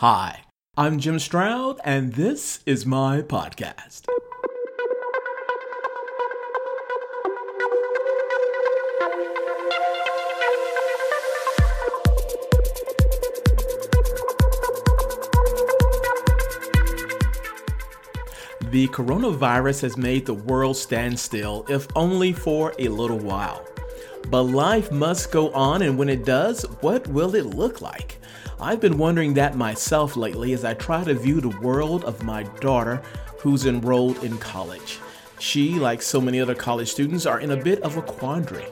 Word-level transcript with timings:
Hi, 0.00 0.42
I'm 0.76 1.00
Jim 1.00 1.18
Stroud, 1.18 1.80
and 1.84 2.12
this 2.12 2.60
is 2.66 2.86
my 2.86 3.20
podcast. 3.20 4.04
The 18.70 18.86
coronavirus 18.92 19.80
has 19.82 19.96
made 19.96 20.26
the 20.26 20.34
world 20.34 20.76
stand 20.76 21.18
still, 21.18 21.66
if 21.68 21.88
only 21.96 22.32
for 22.32 22.72
a 22.78 22.86
little 22.86 23.18
while. 23.18 23.66
But 24.28 24.44
life 24.44 24.92
must 24.92 25.32
go 25.32 25.50
on, 25.50 25.82
and 25.82 25.98
when 25.98 26.08
it 26.08 26.24
does, 26.24 26.62
what 26.82 27.08
will 27.08 27.34
it 27.34 27.46
look 27.46 27.80
like? 27.80 28.17
I've 28.60 28.80
been 28.80 28.98
wondering 28.98 29.34
that 29.34 29.56
myself 29.56 30.16
lately 30.16 30.52
as 30.52 30.64
I 30.64 30.74
try 30.74 31.04
to 31.04 31.14
view 31.14 31.40
the 31.40 31.56
world 31.60 32.04
of 32.04 32.24
my 32.24 32.42
daughter 32.42 33.00
who's 33.38 33.66
enrolled 33.66 34.24
in 34.24 34.36
college. 34.38 34.98
She, 35.38 35.74
like 35.74 36.02
so 36.02 36.20
many 36.20 36.40
other 36.40 36.56
college 36.56 36.90
students, 36.90 37.24
are 37.24 37.38
in 37.38 37.52
a 37.52 37.56
bit 37.56 37.80
of 37.82 37.96
a 37.96 38.02
quandary. 38.02 38.64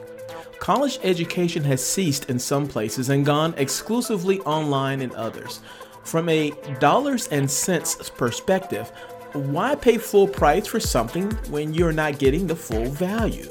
College 0.59 0.99
education 1.03 1.63
has 1.63 1.85
ceased 1.85 2.29
in 2.29 2.37
some 2.37 2.67
places 2.67 3.07
and 3.07 3.25
gone 3.25 3.53
exclusively 3.55 4.41
online 4.41 4.99
in 4.99 5.15
others. 5.15 5.61
From 6.03 6.27
a 6.27 6.51
dollars 6.79 7.29
and 7.29 7.49
cents 7.49 8.09
perspective, 8.09 8.89
why 9.31 9.75
pay 9.75 9.97
full 9.97 10.27
price 10.27 10.67
for 10.67 10.81
something 10.81 11.31
when 11.49 11.73
you're 11.73 11.93
not 11.93 12.19
getting 12.19 12.45
the 12.45 12.55
full 12.57 12.85
value? 12.87 13.49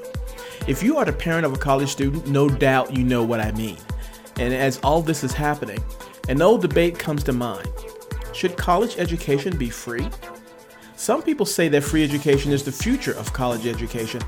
If 0.67 0.83
you 0.83 0.99
are 0.99 1.07
the 1.07 1.15
parent 1.15 1.47
of 1.47 1.55
a 1.55 1.59
college 1.59 1.89
student, 1.89 2.27
no 2.27 2.51
doubt 2.51 2.95
you 2.95 3.05
know 3.05 3.23
what 3.23 3.41
I 3.41 3.53
mean. 3.53 3.79
And 4.39 4.53
as 4.53 4.79
all 4.83 5.01
this 5.01 5.25
is 5.25 5.33
happening, 5.33 5.83
an 6.29 6.43
old 6.43 6.61
debate 6.61 6.99
comes 6.99 7.23
to 7.25 7.33
mind 7.33 7.69
Should 8.33 8.57
college 8.57 8.97
education 8.99 9.57
be 9.57 9.71
free? 9.71 10.09
Some 10.97 11.23
people 11.23 11.47
say 11.47 11.69
that 11.69 11.83
free 11.83 12.03
education 12.03 12.53
is 12.53 12.65
the 12.65 12.73
future 12.73 13.13
of 13.17 13.33
college 13.33 13.67
education. 13.67 14.23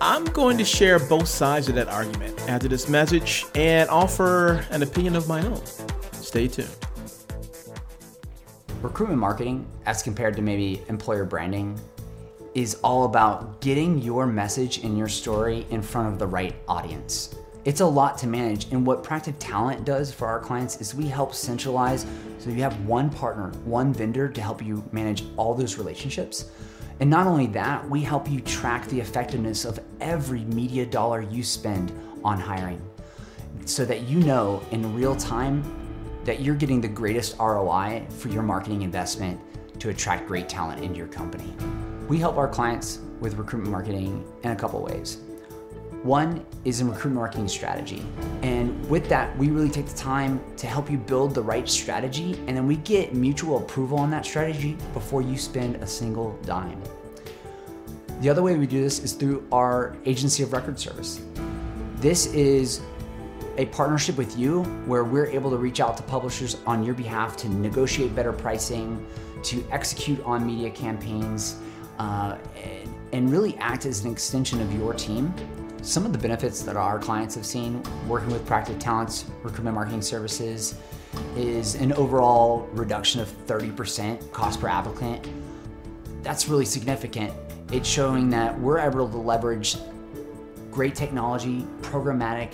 I'm 0.00 0.24
going 0.24 0.56
to 0.58 0.64
share 0.64 0.98
both 0.98 1.28
sides 1.28 1.68
of 1.68 1.74
that 1.74 1.88
argument 1.88 2.40
after 2.48 2.66
this 2.66 2.88
message 2.88 3.44
and 3.54 3.88
offer 3.90 4.64
an 4.70 4.82
opinion 4.82 5.16
of 5.16 5.28
my 5.28 5.44
own. 5.46 5.64
Stay 6.12 6.48
tuned. 6.48 6.74
Recruitment 8.80 9.20
marketing, 9.20 9.66
as 9.86 10.02
compared 10.02 10.34
to 10.36 10.42
maybe 10.42 10.82
employer 10.88 11.24
branding, 11.24 11.78
is 12.54 12.76
all 12.76 13.04
about 13.04 13.60
getting 13.60 13.98
your 13.98 14.26
message 14.26 14.84
and 14.84 14.96
your 14.96 15.08
story 15.08 15.66
in 15.70 15.82
front 15.82 16.12
of 16.12 16.18
the 16.18 16.26
right 16.26 16.54
audience. 16.68 17.34
It's 17.64 17.80
a 17.80 17.86
lot 17.86 18.16
to 18.18 18.26
manage, 18.26 18.70
and 18.72 18.86
what 18.86 19.02
Proactive 19.02 19.34
Talent 19.38 19.84
does 19.84 20.12
for 20.12 20.26
our 20.26 20.38
clients 20.38 20.80
is 20.80 20.94
we 20.94 21.06
help 21.06 21.34
centralize 21.34 22.06
so 22.38 22.50
you 22.50 22.62
have 22.62 22.80
one 22.86 23.10
partner, 23.10 23.50
one 23.64 23.92
vendor 23.92 24.28
to 24.28 24.40
help 24.40 24.64
you 24.64 24.84
manage 24.92 25.24
all 25.36 25.54
those 25.54 25.76
relationships. 25.76 26.50
And 27.00 27.10
not 27.10 27.26
only 27.26 27.46
that, 27.48 27.88
we 27.88 28.00
help 28.00 28.30
you 28.30 28.40
track 28.40 28.86
the 28.86 29.00
effectiveness 29.00 29.64
of 29.64 29.80
every 30.00 30.44
media 30.44 30.86
dollar 30.86 31.20
you 31.20 31.42
spend 31.42 31.92
on 32.24 32.38
hiring 32.38 32.80
so 33.64 33.84
that 33.84 34.02
you 34.02 34.20
know 34.20 34.62
in 34.70 34.94
real 34.94 35.14
time 35.16 35.62
that 36.24 36.40
you're 36.40 36.54
getting 36.54 36.80
the 36.80 36.88
greatest 36.88 37.36
ROI 37.38 38.06
for 38.08 38.28
your 38.28 38.42
marketing 38.42 38.82
investment 38.82 39.40
to 39.80 39.90
attract 39.90 40.26
great 40.26 40.48
talent 40.48 40.82
into 40.82 40.96
your 40.96 41.06
company. 41.08 41.52
We 42.08 42.18
help 42.18 42.36
our 42.36 42.48
clients 42.48 43.00
with 43.20 43.34
recruitment 43.34 43.72
marketing 43.72 44.24
in 44.42 44.52
a 44.52 44.56
couple 44.56 44.80
ways. 44.80 45.18
One 46.02 46.46
is 46.64 46.80
in 46.80 46.88
recruitment 46.88 47.16
marketing 47.16 47.48
strategy. 47.48 48.04
And 48.42 48.88
with 48.88 49.08
that, 49.08 49.36
we 49.36 49.50
really 49.50 49.68
take 49.68 49.86
the 49.86 49.96
time 49.96 50.40
to 50.56 50.68
help 50.68 50.88
you 50.88 50.96
build 50.96 51.34
the 51.34 51.42
right 51.42 51.68
strategy, 51.68 52.34
and 52.46 52.56
then 52.56 52.68
we 52.68 52.76
get 52.76 53.14
mutual 53.14 53.58
approval 53.58 53.98
on 53.98 54.10
that 54.12 54.24
strategy 54.24 54.76
before 54.94 55.22
you 55.22 55.36
spend 55.36 55.76
a 55.76 55.86
single 55.86 56.38
dime. 56.44 56.80
The 58.20 58.30
other 58.30 58.42
way 58.42 58.56
we 58.56 58.66
do 58.66 58.80
this 58.80 59.00
is 59.00 59.12
through 59.12 59.46
our 59.50 59.96
agency 60.04 60.44
of 60.44 60.52
record 60.52 60.78
service. 60.78 61.20
This 61.96 62.26
is 62.26 62.80
a 63.56 63.66
partnership 63.66 64.16
with 64.16 64.38
you 64.38 64.62
where 64.86 65.02
we're 65.02 65.26
able 65.26 65.50
to 65.50 65.56
reach 65.56 65.80
out 65.80 65.96
to 65.96 66.02
publishers 66.04 66.58
on 66.64 66.84
your 66.84 66.94
behalf 66.94 67.36
to 67.38 67.48
negotiate 67.48 68.14
better 68.14 68.32
pricing, 68.32 69.04
to 69.42 69.64
execute 69.72 70.22
on 70.24 70.46
media 70.46 70.70
campaigns, 70.70 71.56
uh, 71.98 72.38
and 73.12 73.32
really 73.32 73.56
act 73.56 73.84
as 73.84 74.04
an 74.04 74.12
extension 74.12 74.60
of 74.60 74.72
your 74.72 74.94
team 74.94 75.34
some 75.88 76.04
of 76.04 76.12
the 76.12 76.18
benefits 76.18 76.60
that 76.60 76.76
our 76.76 76.98
clients 76.98 77.34
have 77.34 77.46
seen 77.46 77.82
working 78.06 78.28
with 78.28 78.46
Proactive 78.46 78.78
Talents 78.78 79.24
recruitment 79.42 79.74
marketing 79.74 80.02
services 80.02 80.74
is 81.34 81.76
an 81.76 81.94
overall 81.94 82.68
reduction 82.72 83.22
of 83.22 83.28
30% 83.46 84.30
cost 84.30 84.60
per 84.60 84.68
applicant. 84.68 85.26
That's 86.22 86.46
really 86.46 86.66
significant. 86.66 87.32
It's 87.72 87.88
showing 87.88 88.28
that 88.28 88.58
we're 88.60 88.78
able 88.78 89.08
to 89.08 89.16
leverage 89.16 89.78
great 90.70 90.94
technology, 90.94 91.66
programmatic, 91.80 92.52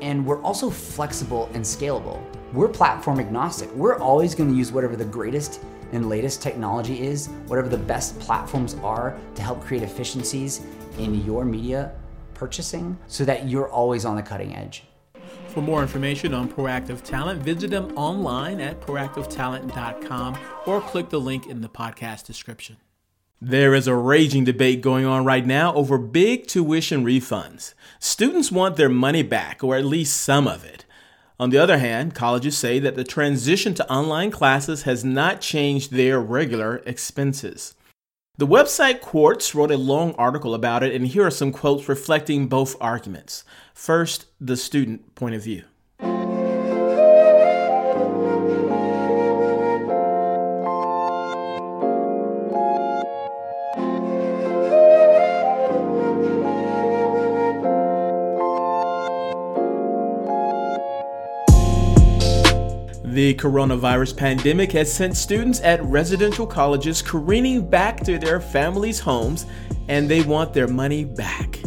and 0.00 0.24
we're 0.24 0.40
also 0.40 0.70
flexible 0.70 1.50
and 1.52 1.62
scalable. 1.62 2.22
We're 2.54 2.68
platform 2.68 3.20
agnostic. 3.20 3.70
We're 3.74 3.98
always 3.98 4.34
going 4.34 4.50
to 4.50 4.56
use 4.56 4.72
whatever 4.72 4.96
the 4.96 5.04
greatest 5.04 5.60
and 5.92 6.08
latest 6.08 6.40
technology 6.40 7.02
is, 7.02 7.26
whatever 7.48 7.68
the 7.68 7.76
best 7.76 8.18
platforms 8.18 8.76
are 8.82 9.14
to 9.34 9.42
help 9.42 9.60
create 9.60 9.82
efficiencies 9.82 10.64
in 10.98 11.22
your 11.26 11.44
media 11.44 11.92
purchasing 12.34 12.98
so 13.06 13.24
that 13.24 13.48
you're 13.48 13.68
always 13.68 14.04
on 14.04 14.16
the 14.16 14.22
cutting 14.22 14.54
edge. 14.54 14.84
For 15.48 15.60
more 15.60 15.82
information 15.82 16.32
on 16.32 16.48
Proactive 16.50 17.02
Talent, 17.02 17.42
visit 17.42 17.70
them 17.70 17.92
online 17.96 18.60
at 18.60 18.80
proactivetalent.com 18.80 20.38
or 20.66 20.80
click 20.80 21.10
the 21.10 21.20
link 21.20 21.46
in 21.46 21.60
the 21.60 21.68
podcast 21.68 22.26
description. 22.26 22.78
There 23.44 23.74
is 23.74 23.88
a 23.88 23.94
raging 23.94 24.44
debate 24.44 24.82
going 24.82 25.04
on 25.04 25.24
right 25.24 25.44
now 25.44 25.74
over 25.74 25.98
big 25.98 26.46
tuition 26.46 27.04
refunds. 27.04 27.74
Students 27.98 28.52
want 28.52 28.76
their 28.76 28.88
money 28.88 29.24
back, 29.24 29.64
or 29.64 29.76
at 29.76 29.84
least 29.84 30.16
some 30.16 30.46
of 30.46 30.64
it. 30.64 30.86
On 31.40 31.50
the 31.50 31.58
other 31.58 31.78
hand, 31.78 32.14
colleges 32.14 32.56
say 32.56 32.78
that 32.78 32.94
the 32.94 33.02
transition 33.02 33.74
to 33.74 33.92
online 33.92 34.30
classes 34.30 34.84
has 34.84 35.04
not 35.04 35.40
changed 35.40 35.90
their 35.90 36.20
regular 36.20 36.82
expenses. 36.86 37.74
The 38.38 38.46
website 38.46 39.02
Quartz 39.02 39.54
wrote 39.54 39.70
a 39.70 39.76
long 39.76 40.14
article 40.14 40.54
about 40.54 40.82
it, 40.82 40.94
and 40.94 41.06
here 41.06 41.26
are 41.26 41.30
some 41.30 41.52
quotes 41.52 41.86
reflecting 41.86 42.48
both 42.48 42.76
arguments. 42.80 43.44
First, 43.74 44.24
the 44.40 44.56
student 44.56 45.14
point 45.14 45.34
of 45.34 45.44
view. 45.44 45.64
The 63.12 63.34
coronavirus 63.34 64.16
pandemic 64.16 64.72
has 64.72 64.90
sent 64.90 65.18
students 65.18 65.60
at 65.60 65.84
residential 65.84 66.46
colleges 66.46 67.02
careening 67.02 67.68
back 67.68 68.02
to 68.04 68.18
their 68.18 68.40
families' 68.40 69.00
homes, 69.00 69.44
and 69.88 70.08
they 70.08 70.22
want 70.22 70.54
their 70.54 70.66
money 70.66 71.04
back. 71.04 71.60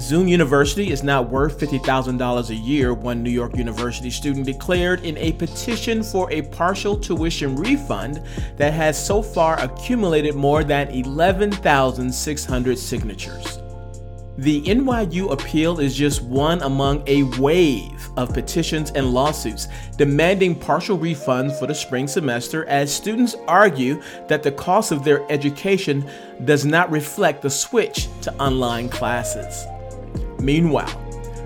Zoom 0.00 0.26
University 0.26 0.90
is 0.90 1.04
not 1.04 1.30
worth 1.30 1.60
$50,000 1.60 2.50
a 2.50 2.54
year, 2.56 2.92
one 2.92 3.22
New 3.22 3.30
York 3.30 3.56
University 3.56 4.10
student 4.10 4.46
declared 4.46 5.04
in 5.04 5.16
a 5.18 5.30
petition 5.34 6.02
for 6.02 6.28
a 6.32 6.42
partial 6.42 6.96
tuition 6.96 7.54
refund 7.54 8.20
that 8.56 8.72
has 8.72 8.98
so 8.98 9.22
far 9.22 9.60
accumulated 9.60 10.34
more 10.34 10.64
than 10.64 10.88
11,600 10.88 12.76
signatures. 12.76 13.59
The 14.40 14.62
NYU 14.62 15.32
appeal 15.32 15.80
is 15.80 15.94
just 15.94 16.22
one 16.22 16.62
among 16.62 17.02
a 17.06 17.24
wave 17.38 18.08
of 18.16 18.32
petitions 18.32 18.90
and 18.92 19.12
lawsuits 19.12 19.68
demanding 19.98 20.58
partial 20.58 20.96
refunds 20.96 21.58
for 21.58 21.66
the 21.66 21.74
spring 21.74 22.08
semester 22.08 22.64
as 22.64 22.90
students 22.90 23.36
argue 23.46 24.00
that 24.28 24.42
the 24.42 24.52
cost 24.52 24.92
of 24.92 25.04
their 25.04 25.30
education 25.30 26.08
does 26.46 26.64
not 26.64 26.90
reflect 26.90 27.42
the 27.42 27.50
switch 27.50 28.08
to 28.22 28.34
online 28.42 28.88
classes. 28.88 29.66
Meanwhile, 30.38 30.98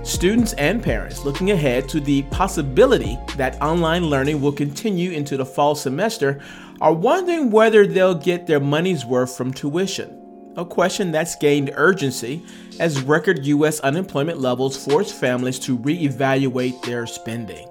students 0.04 0.52
and 0.52 0.80
parents 0.80 1.24
looking 1.24 1.50
ahead 1.50 1.88
to 1.88 1.98
the 1.98 2.22
possibility 2.30 3.18
that 3.36 3.60
online 3.60 4.04
learning 4.04 4.40
will 4.40 4.52
continue 4.52 5.10
into 5.10 5.36
the 5.36 5.44
fall 5.44 5.74
semester 5.74 6.40
are 6.80 6.94
wondering 6.94 7.50
whether 7.50 7.88
they'll 7.88 8.14
get 8.14 8.46
their 8.46 8.60
money's 8.60 9.04
worth 9.04 9.36
from 9.36 9.52
tuition 9.52 10.23
a 10.56 10.64
question 10.64 11.10
that's 11.10 11.34
gained 11.36 11.72
urgency 11.74 12.42
as 12.80 13.02
record 13.02 13.44
U.S. 13.46 13.80
unemployment 13.80 14.40
levels 14.40 14.82
force 14.82 15.12
families 15.12 15.58
to 15.60 15.78
reevaluate 15.78 16.82
their 16.82 17.06
spending. 17.06 17.68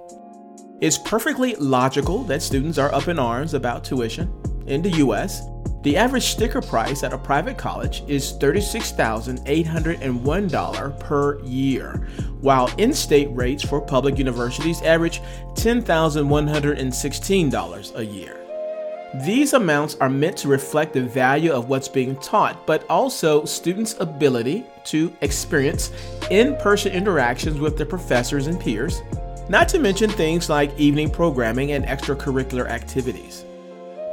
It's 0.82 0.98
perfectly 0.98 1.54
logical 1.56 2.24
that 2.26 2.42
students 2.42 2.78
are 2.78 2.94
up 2.94 3.08
in 3.08 3.18
arms 3.20 3.54
about 3.54 3.86
tuition 3.86 4.34
in 4.68 4.82
the 4.82 4.92
U.S. 4.92 5.42
The 5.84 5.96
average 5.98 6.24
sticker 6.24 6.62
price 6.62 7.04
at 7.04 7.12
a 7.14 7.18
private 7.18 7.58
college 7.58 8.04
is 8.08 8.32
$36,801 8.34 11.00
per 11.00 11.42
year, 11.42 12.08
while 12.40 12.70
in 12.78 12.94
state 12.94 13.28
rates 13.32 13.64
for 13.64 13.82
public 13.82 14.18
universities 14.18 14.82
average 14.82 15.22
$10,116 15.56 17.98
a 17.98 18.06
year. 18.06 18.43
These 19.14 19.54
amounts 19.54 19.96
are 20.02 20.10
meant 20.10 20.38
to 20.38 20.48
reflect 20.48 20.94
the 20.94 21.04
value 21.04 21.52
of 21.52 21.70
what's 21.70 21.88
being 21.88 22.16
taught, 22.16 22.66
but 22.66 22.84
also 22.90 23.46
students' 23.46 23.96
ability 24.00 24.66
to 24.86 25.16
experience 25.22 25.92
in 26.32 26.56
person 26.56 26.92
interactions 26.94 27.60
with 27.60 27.78
their 27.78 27.86
professors 27.86 28.48
and 28.48 28.60
peers, 28.60 29.04
not 29.50 29.70
to 29.70 29.78
mention 29.78 30.10
things 30.10 30.50
like 30.50 30.76
evening 30.80 31.12
programming 31.12 31.74
and 31.74 31.86
extracurricular 31.86 32.68
activities. 32.68 33.46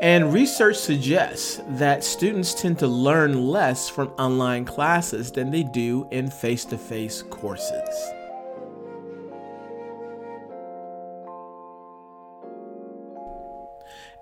And 0.03 0.35
research 0.35 0.77
suggests 0.77 1.63
that 1.79 2.05
students 2.05 2.53
tend 2.53 2.79
to 2.81 2.87
learn 2.87 3.49
less 3.49 3.89
from 3.89 4.09
online 4.19 4.67
classes 4.67 5.33
than 5.33 5.51
they 5.51 5.63
do 5.63 6.07
in 6.11 6.29
face 6.29 6.67
to 6.67 6.77
face 6.77 7.23
courses. 7.23 8.20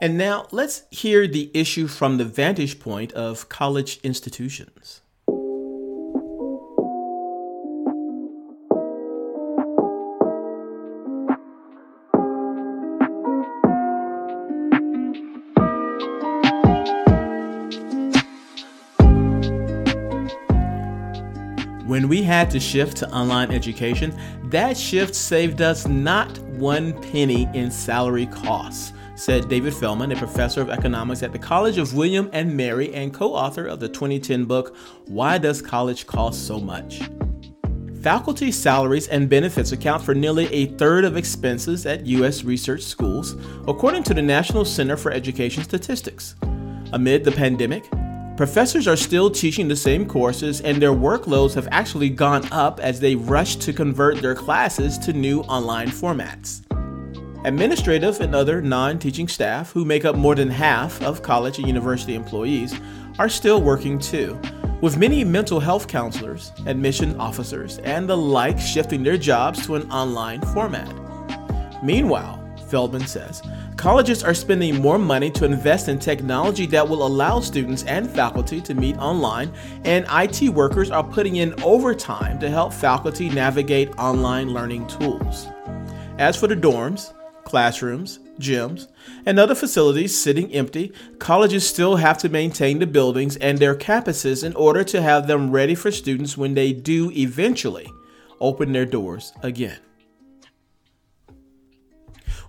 And 0.01 0.17
now 0.17 0.47
let's 0.53 0.85
hear 0.91 1.27
the 1.27 1.51
issue 1.53 1.89
from 1.89 2.19
the 2.19 2.25
vantage 2.25 2.79
point 2.79 3.11
of 3.13 3.49
college 3.49 3.99
institutions. 4.05 5.01
When 21.87 22.09
we 22.09 22.23
had 22.23 22.53
to 22.53 22.61
shift 22.61 22.99
to 22.99 23.11
online 23.11 23.51
education, 23.51 24.17
that 24.45 24.77
shift 24.77 25.17
saved 25.17 25.61
us 25.61 25.89
not 25.89 26.39
one 26.39 26.93
penny 27.11 27.49
in 27.53 27.73
salary 27.73 28.27
costs 28.27 28.93
said 29.19 29.49
David 29.49 29.75
Feldman, 29.75 30.13
a 30.13 30.17
professor 30.17 30.61
of 30.63 30.71
economics 30.71 31.25
at 31.25 31.33
the 31.33 31.39
College 31.39 31.77
of 31.77 31.93
William 31.93 32.31
and 32.33 32.57
Mary 32.57 32.95
and 32.95 33.13
co 33.13 33.35
author 33.35 33.67
of 33.67 33.81
the 33.81 33.89
2010 33.89 34.45
book, 34.45 34.77
Why 35.07 35.39
Does 35.39 35.61
College 35.61 36.07
Cost 36.07 36.47
So 36.47 36.61
Much? 36.61 37.03
Faculty 38.01 38.53
salaries 38.53 39.09
and 39.09 39.29
benefits 39.29 39.73
account 39.73 40.05
for 40.05 40.15
nearly 40.15 40.47
a 40.53 40.67
third 40.67 41.05
of 41.05 41.17
expenses 41.17 41.85
at 41.85 42.07
U.S. 42.07 42.45
research 42.45 42.83
schools, 42.83 43.35
according 43.67 44.05
to 44.05 44.15
the 44.15 44.23
National 44.23 44.65
Center 44.65 44.97
for 44.97 45.11
Education 45.11 45.65
Statistics. 45.65 46.37
Amid 46.93 47.25
the 47.25 47.33
pandemic, 47.33 47.91
professors 48.37 48.87
are 48.87 48.97
still 48.97 49.29
teaching 49.31 49.67
the 49.67 49.77
same 49.77 50.07
courses, 50.07 50.61
and 50.61 50.81
their 50.81 50.93
workloads 50.93 51.55
have 51.55 51.67
actually 51.73 52.09
gone 52.09 52.47
up 52.53 52.79
as 52.79 53.01
they 53.01 53.17
rush 53.17 53.57
to 53.57 53.73
convert 53.73 54.23
their 54.23 54.37
classes 54.37 54.97
to 54.99 55.13
new 55.13 55.41
online 55.43 55.89
formats. 55.89 56.68
Administrative 57.45 58.21
and 58.21 58.35
other 58.35 58.61
non 58.61 58.99
teaching 58.99 59.29
staff, 59.29 59.71
who 59.71 59.85
make 59.85 60.05
up 60.05 60.17
more 60.17 60.35
than 60.35 60.51
half 60.51 61.01
of 61.03 61.23
college 61.23 61.59
and 61.59 61.69
university 61.69 62.15
employees, 62.15 62.75
are 63.19 63.29
still 63.29 63.63
working 63.63 63.99
too, 63.99 64.39
with 64.81 64.99
many 64.99 65.23
mental 65.23 65.61
health 65.61 65.87
counselors, 65.87 66.53
admission 66.67 67.19
officers, 67.21 67.79
and 67.79 68.09
the 68.09 68.17
like 68.17 68.59
shifting 68.59 69.05
their 69.05 69.17
jobs 69.17 69.65
to 69.65 69.77
an 69.77 69.89
online 69.91 70.41
format. 70.53 70.93
Meanwhile, 71.83 72.45
Feldman 72.69 73.07
says, 73.07 73.41
colleges 73.77 74.25
are 74.25 74.35
spending 74.35 74.83
more 74.83 74.99
money 74.99 75.31
to 75.31 75.45
invest 75.45 75.89
in 75.89 75.99
technology 75.99 76.67
that 76.67 76.87
will 76.87 77.07
allow 77.07 77.39
students 77.41 77.85
and 77.85 78.11
faculty 78.11 78.61
to 78.61 78.75
meet 78.75 78.97
online, 78.99 79.53
and 79.85 80.07
IT 80.11 80.51
workers 80.51 80.91
are 80.91 81.05
putting 81.05 81.37
in 81.37 81.55
overtime 81.63 82.39
to 82.41 82.51
help 82.51 82.73
faculty 82.73 83.31
navigate 83.31 83.97
online 83.97 84.53
learning 84.53 84.89
tools. 84.89 85.47
As 86.19 86.37
for 86.37 86.49
the 86.49 86.57
dorms, 86.57 87.15
classrooms, 87.49 88.19
gyms, 88.39 88.89
and 89.25 89.39
other 89.39 89.55
facilities 89.55 90.17
sitting 90.17 90.53
empty, 90.53 90.93
colleges 91.19 91.67
still 91.67 91.97
have 91.97 92.19
to 92.19 92.29
maintain 92.29 92.79
the 92.79 92.87
buildings 92.87 93.37
and 93.39 93.59
their 93.59 93.75
campuses 93.75 94.45
in 94.45 94.55
order 94.55 94.85
to 94.85 95.01
have 95.01 95.27
them 95.27 95.51
ready 95.51 95.75
for 95.75 95.91
students 95.91 96.37
when 96.37 96.53
they 96.53 96.75
do 96.75 97.11
eventually 97.13 97.91
open 98.39 98.73
their 98.73 98.85
doors 98.85 99.33
again. 99.43 99.79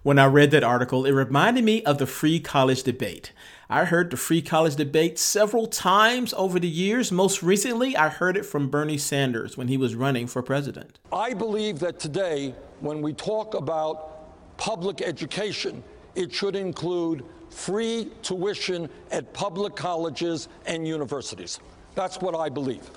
When 0.04 0.19
I 0.19 0.25
read 0.25 0.51
that 0.51 0.63
article, 0.63 1.06
it 1.06 1.12
reminded 1.12 1.63
me 1.63 1.81
of 1.84 1.98
the 1.98 2.06
free 2.06 2.42
college 2.42 2.84
debate. 2.84 3.31
I 3.69 3.86
heard 3.86 4.12
the 4.12 4.18
free 4.18 4.42
college 4.42 4.75
debate 4.75 5.18
several 5.18 5.68
times 5.68 6.34
over 6.34 6.60
the 6.60 6.68
years. 6.68 7.12
Most 7.12 7.42
recently, 7.42 7.95
I 7.95 8.10
heard 8.10 8.36
it 8.36 8.45
from 8.45 8.69
Bernie 8.69 8.98
Sanders 8.98 9.56
when 9.56 9.69
he 9.69 9.78
was 9.78 9.95
running 9.95 10.28
for 10.28 10.42
president. 10.42 11.00
I 11.12 11.34
believe 11.34 11.80
that 11.80 12.00
today, 12.00 12.54
when 12.81 13.02
we 13.02 13.13
talk 13.13 13.54
about 13.54 14.19
public 14.60 15.02
education, 15.02 15.82
it 16.16 16.32
should 16.32 16.56
include 16.56 17.24
free 17.50 18.12
tuition 18.22 18.90
at 19.10 19.34
public 19.34 19.76
colleges 19.76 20.50
and 20.68 20.88
universities. 20.88 21.60
That's 21.96 22.18
what 22.18 22.36
I 22.36 22.50
believe. 22.50 22.92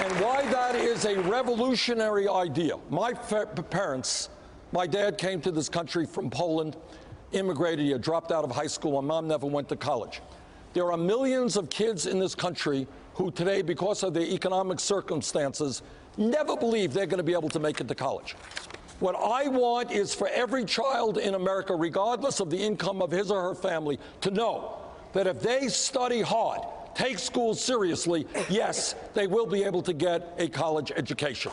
And 0.00 0.12
why 0.20 0.46
that 0.50 0.74
is 0.74 1.04
a 1.04 1.18
revolutionary 1.20 2.28
idea. 2.28 2.74
My 2.90 3.12
parents, 3.12 4.28
my 4.72 4.86
dad 4.86 5.16
came 5.16 5.40
to 5.42 5.50
this 5.50 5.68
country 5.68 6.04
from 6.04 6.30
Poland, 6.30 6.76
immigrated 7.32 7.86
here, 7.86 7.98
dropped 7.98 8.32
out 8.32 8.44
of 8.44 8.50
high 8.50 8.66
school. 8.66 9.00
My 9.00 9.06
mom 9.06 9.28
never 9.28 9.46
went 9.46 9.68
to 9.70 9.76
college. 9.76 10.20
There 10.72 10.90
are 10.90 10.98
millions 10.98 11.56
of 11.56 11.70
kids 11.70 12.06
in 12.06 12.18
this 12.18 12.34
country 12.34 12.86
who 13.14 13.30
today, 13.30 13.62
because 13.62 14.02
of 14.02 14.14
their 14.14 14.22
economic 14.22 14.78
circumstances, 14.80 15.82
never 16.18 16.56
believe 16.56 16.92
they're 16.92 17.06
going 17.06 17.18
to 17.18 17.24
be 17.24 17.32
able 17.32 17.48
to 17.50 17.60
make 17.60 17.80
it 17.80 17.88
to 17.88 17.94
college. 17.94 18.34
What 19.00 19.14
I 19.14 19.46
want 19.46 19.92
is 19.92 20.12
for 20.12 20.28
every 20.28 20.64
child 20.64 21.18
in 21.18 21.34
America, 21.34 21.74
regardless 21.74 22.40
of 22.40 22.50
the 22.50 22.58
income 22.58 23.00
of 23.00 23.12
his 23.12 23.30
or 23.30 23.42
her 23.42 23.54
family, 23.54 23.98
to 24.22 24.30
know 24.30 24.78
that 25.12 25.26
if 25.26 25.40
they 25.40 25.68
study 25.68 26.20
hard, 26.20 26.60
take 26.94 27.18
school 27.20 27.54
seriously, 27.54 28.26
yes, 28.50 28.96
they 29.14 29.28
will 29.28 29.46
be 29.46 29.62
able 29.62 29.82
to 29.82 29.92
get 29.92 30.34
a 30.38 30.48
college 30.48 30.90
education. 30.96 31.52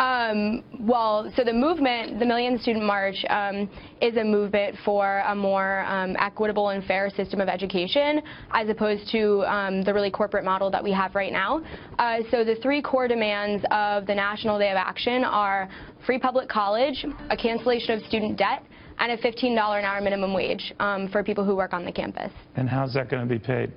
Um, 0.00 0.64
well, 0.80 1.30
so 1.36 1.44
the 1.44 1.52
movement, 1.52 2.18
the 2.18 2.24
Million 2.24 2.58
Student 2.58 2.86
March, 2.86 3.22
um, 3.28 3.68
is 4.00 4.16
a 4.16 4.24
movement 4.24 4.76
for 4.82 5.22
a 5.26 5.34
more 5.34 5.80
um, 5.80 6.16
equitable 6.18 6.70
and 6.70 6.82
fair 6.84 7.10
system 7.10 7.38
of 7.38 7.50
education 7.50 8.22
as 8.52 8.70
opposed 8.70 9.10
to 9.12 9.42
um, 9.42 9.82
the 9.82 9.92
really 9.92 10.10
corporate 10.10 10.42
model 10.42 10.70
that 10.70 10.82
we 10.82 10.90
have 10.90 11.14
right 11.14 11.32
now. 11.32 11.62
Uh, 11.98 12.20
so 12.30 12.42
the 12.44 12.56
three 12.62 12.80
core 12.80 13.08
demands 13.08 13.62
of 13.70 14.06
the 14.06 14.14
National 14.14 14.58
Day 14.58 14.70
of 14.70 14.78
Action 14.78 15.22
are 15.22 15.68
free 16.06 16.18
public 16.18 16.48
college, 16.48 17.04
a 17.28 17.36
cancellation 17.36 17.98
of 17.98 18.02
student 18.06 18.38
debt, 18.38 18.62
and 19.00 19.12
a 19.12 19.18
$15 19.18 19.52
an 19.52 19.84
hour 19.84 20.00
minimum 20.00 20.32
wage 20.32 20.72
um, 20.80 21.08
for 21.08 21.22
people 21.22 21.44
who 21.44 21.54
work 21.54 21.74
on 21.74 21.84
the 21.84 21.92
campus. 21.92 22.32
And 22.56 22.70
how's 22.70 22.94
that 22.94 23.10
going 23.10 23.28
to 23.28 23.34
be 23.34 23.38
paid? 23.38 23.70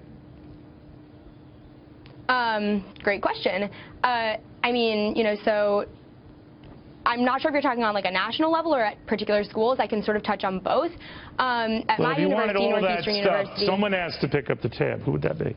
Um, 2.29 2.85
great 3.03 3.21
question. 3.21 3.69
Uh, 4.05 4.37
I 4.63 4.71
mean, 4.71 5.17
you 5.17 5.25
know, 5.25 5.35
so 5.43 5.85
I'm 7.05 7.25
not 7.25 7.41
sure 7.41 7.49
if 7.49 7.53
you're 7.53 7.61
talking 7.61 7.83
on 7.83 7.93
like 7.93 8.05
a 8.05 8.11
national 8.11 8.51
level 8.51 8.73
or 8.73 8.83
at 8.83 9.05
particular 9.05 9.43
schools. 9.43 9.77
I 9.79 9.87
can 9.87 10.03
sort 10.03 10.17
of 10.17 10.23
touch 10.23 10.43
on 10.43 10.59
both. 10.59 10.91
Um, 11.37 11.83
at 11.89 11.99
well, 11.99 12.09
my 12.09 12.13
if 12.13 12.19
you 12.19 12.27
university, 12.29 12.33
wanted 12.33 12.55
all 12.55 12.69
Northeastern 12.71 13.13
that 13.13 13.23
stuff, 13.23 13.35
University, 13.45 13.65
someone 13.65 13.91
has 13.93 14.17
to 14.21 14.27
pick 14.27 14.49
up 14.49 14.61
the 14.61 14.69
tab. 14.69 15.01
Who 15.01 15.11
would 15.11 15.21
that 15.23 15.37
be? 15.37 15.55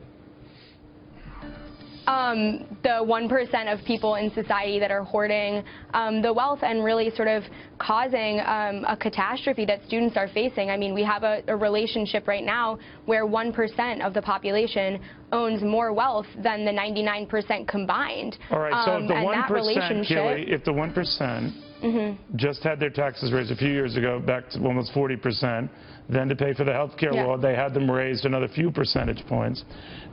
um, 2.07 2.65
the 2.83 3.03
1% 3.03 3.73
of 3.73 3.85
people 3.85 4.15
in 4.15 4.33
society 4.33 4.79
that 4.79 4.91
are 4.91 5.03
hoarding 5.03 5.63
um, 5.93 6.21
the 6.21 6.31
wealth 6.31 6.59
and 6.63 6.83
really 6.83 7.11
sort 7.15 7.27
of 7.27 7.43
causing 7.79 8.39
um, 8.39 8.85
a 8.87 8.97
catastrophe 8.99 9.65
that 9.65 9.81
students 9.85 10.17
are 10.17 10.27
facing. 10.29 10.69
I 10.69 10.77
mean, 10.77 10.93
we 10.93 11.03
have 11.03 11.23
a, 11.23 11.43
a 11.47 11.55
relationship 11.55 12.27
right 12.27 12.43
now 12.43 12.79
where 13.05 13.25
1% 13.25 14.05
of 14.05 14.13
the 14.13 14.21
population 14.21 14.99
owns 15.31 15.61
more 15.61 15.93
wealth 15.93 16.27
than 16.41 16.65
the 16.65 16.71
99% 16.71 17.67
combined. 17.67 18.37
All 18.51 18.59
right, 18.59 18.85
so 18.85 18.93
if 18.93 19.01
um, 19.01 19.07
the 19.07 19.13
1%, 19.13 20.07
Kelly, 20.07 20.45
if 20.47 20.63
the 20.63 20.71
1% 20.71 21.53
mm-hmm. 21.83 22.37
just 22.37 22.63
had 22.63 22.79
their 22.79 22.89
taxes 22.89 23.31
raised 23.31 23.51
a 23.51 23.55
few 23.55 23.69
years 23.69 23.95
ago 23.95 24.19
back 24.19 24.49
to 24.49 24.59
almost 24.63 24.93
40%. 24.93 25.69
Then 26.09 26.29
to 26.29 26.35
pay 26.37 26.53
for 26.53 26.63
the 26.63 26.71
health 26.71 26.95
care 26.97 27.13
yeah. 27.13 27.25
law, 27.25 27.37
they 27.37 27.53
had 27.53 27.73
them 27.73 27.91
raised 27.91 28.25
another 28.25 28.47
few 28.47 28.71
percentage 28.71 29.25
points. 29.27 29.63